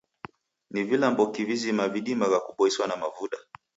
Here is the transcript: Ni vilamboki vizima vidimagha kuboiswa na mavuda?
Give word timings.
Ni 0.71 0.83
vilamboki 0.83 1.45
vizima 1.49 1.87
vidimagha 1.87 2.39
kuboiswa 2.39 2.87
na 2.87 2.95
mavuda? 2.95 3.37